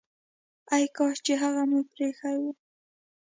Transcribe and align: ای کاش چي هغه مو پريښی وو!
ای 0.73 0.83
کاش 0.95 1.17
چي 1.25 1.33
هغه 1.41 1.63
مو 1.69 1.79
پريښی 1.91 2.35
وو! 2.41 2.51